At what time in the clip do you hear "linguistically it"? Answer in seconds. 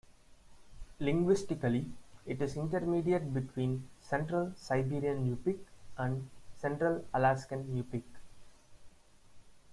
0.99-2.41